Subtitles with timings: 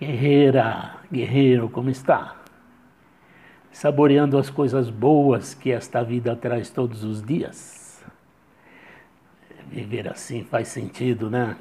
[0.00, 2.34] Guerreira, guerreiro, como está?
[3.70, 8.02] Saboreando as coisas boas que esta vida traz todos os dias?
[9.66, 11.54] Viver assim faz sentido, né?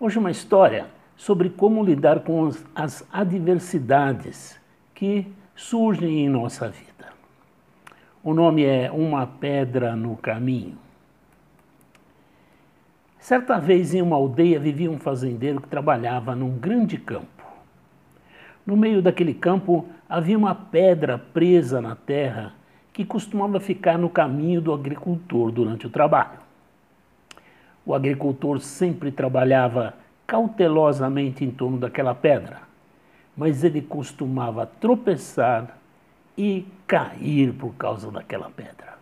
[0.00, 4.60] Hoje uma história sobre como lidar com as adversidades
[4.92, 7.12] que surgem em nossa vida.
[8.20, 10.83] O nome é Uma Pedra no Caminho.
[13.24, 17.42] Certa vez em uma aldeia vivia um fazendeiro que trabalhava num grande campo.
[18.66, 22.52] No meio daquele campo havia uma pedra presa na terra
[22.92, 26.38] que costumava ficar no caminho do agricultor durante o trabalho.
[27.86, 29.94] O agricultor sempre trabalhava
[30.26, 32.60] cautelosamente em torno daquela pedra,
[33.34, 35.78] mas ele costumava tropeçar
[36.36, 38.98] e cair por causa daquela pedra.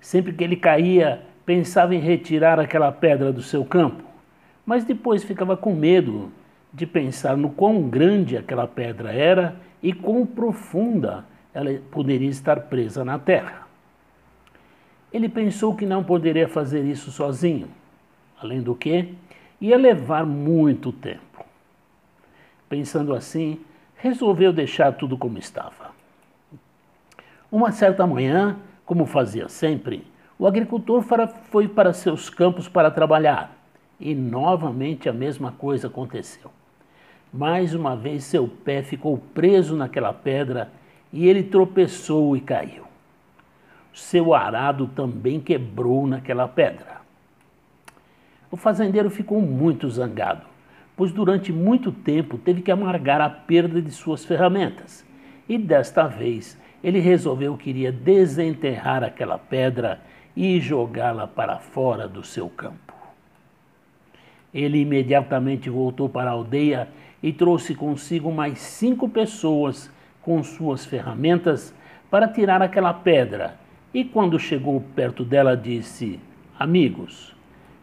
[0.00, 4.04] Sempre que ele caía, pensava em retirar aquela pedra do seu campo,
[4.66, 6.30] mas depois ficava com medo
[6.74, 13.02] de pensar no quão grande aquela pedra era e quão profunda ela poderia estar presa
[13.02, 13.66] na terra.
[15.10, 17.68] Ele pensou que não poderia fazer isso sozinho,
[18.38, 19.14] além do que
[19.58, 21.46] ia levar muito tempo.
[22.68, 23.58] Pensando assim,
[23.96, 25.92] resolveu deixar tudo como estava.
[27.50, 30.04] Uma certa manhã, como fazia sempre,
[30.38, 31.04] o agricultor
[31.50, 33.56] foi para seus campos para trabalhar
[33.98, 36.50] e novamente a mesma coisa aconteceu.
[37.32, 40.70] Mais uma vez seu pé ficou preso naquela pedra
[41.12, 42.84] e ele tropeçou e caiu.
[43.92, 46.98] Seu arado também quebrou naquela pedra.
[48.50, 50.46] O fazendeiro ficou muito zangado,
[50.96, 55.04] pois durante muito tempo teve que amargar a perda de suas ferramentas.
[55.48, 60.00] E desta vez ele resolveu que iria desenterrar aquela pedra
[60.40, 62.94] e jogá-la para fora do seu campo.
[64.54, 66.88] Ele imediatamente voltou para a aldeia
[67.20, 69.90] e trouxe consigo mais cinco pessoas
[70.22, 71.74] com suas ferramentas
[72.08, 73.58] para tirar aquela pedra.
[73.92, 76.20] E quando chegou perto dela, disse:
[76.56, 77.34] Amigos,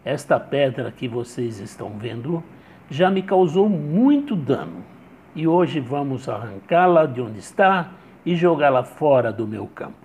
[0.06, 2.42] esta pedra que vocês estão vendo
[2.90, 4.82] já me causou muito dano
[5.36, 7.92] e hoje vamos arrancá-la de onde está
[8.26, 10.05] e jogá-la fora do meu campo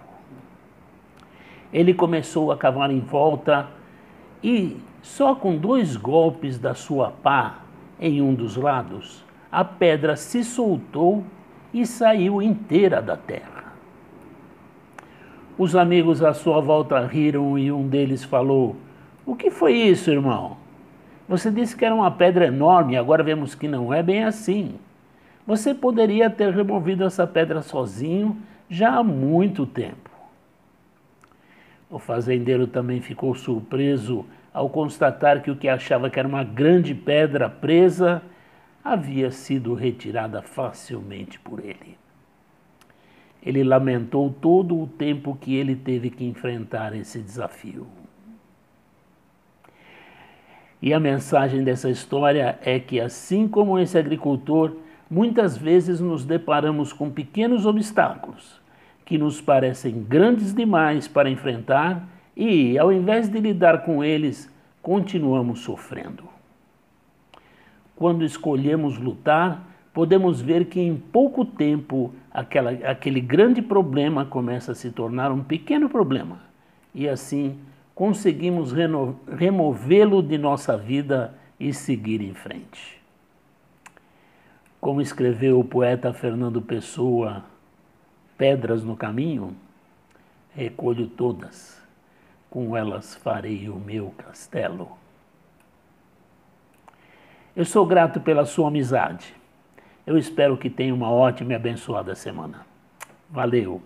[1.72, 3.68] ele começou a cavar em volta
[4.42, 7.60] e, só com dois golpes da sua pá
[8.00, 11.24] em um dos lados, a pedra se soltou
[11.72, 13.60] e saiu inteira da terra.
[15.56, 18.76] Os amigos à sua volta riram e um deles falou:
[19.26, 20.56] O que foi isso, irmão?
[21.28, 24.74] Você disse que era uma pedra enorme, agora vemos que não é bem assim.
[25.46, 28.36] Você poderia ter removido essa pedra sozinho
[28.68, 30.09] já há muito tempo.
[31.90, 34.24] O fazendeiro também ficou surpreso
[34.54, 38.22] ao constatar que o que achava que era uma grande pedra presa
[38.82, 41.98] havia sido retirada facilmente por ele.
[43.42, 47.86] Ele lamentou todo o tempo que ele teve que enfrentar esse desafio.
[50.80, 54.76] E a mensagem dessa história é que, assim como esse agricultor,
[55.10, 58.59] muitas vezes nos deparamos com pequenos obstáculos
[59.10, 64.48] que nos parecem grandes demais para enfrentar e, ao invés de lidar com eles,
[64.80, 66.22] continuamos sofrendo.
[67.96, 74.76] Quando escolhemos lutar, podemos ver que em pouco tempo aquela, aquele grande problema começa a
[74.76, 76.42] se tornar um pequeno problema
[76.94, 77.58] e assim
[77.96, 78.72] conseguimos
[79.36, 83.02] removê-lo de nossa vida e seguir em frente.
[84.80, 87.44] Como escreveu o poeta Fernando Pessoa
[88.40, 89.54] pedras no caminho,
[90.54, 91.78] recolho todas,
[92.48, 94.96] com elas farei o meu castelo.
[97.54, 99.34] Eu sou grato pela sua amizade.
[100.06, 102.64] Eu espero que tenha uma ótima e abençoada semana.
[103.28, 103.82] Valeu.